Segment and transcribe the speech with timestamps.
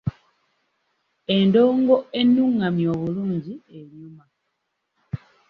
[1.37, 4.23] Endongo ennungamye obulungi enyuma.